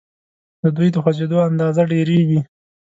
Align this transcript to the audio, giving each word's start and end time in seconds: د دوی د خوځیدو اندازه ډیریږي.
د 0.61 0.63
دوی 0.77 0.89
د 0.93 0.97
خوځیدو 1.03 1.37
اندازه 1.49 1.83
ډیریږي. 1.91 2.39